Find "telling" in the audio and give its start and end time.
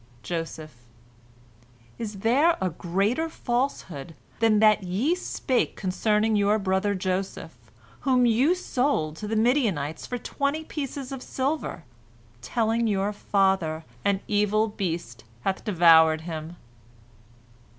12.41-12.87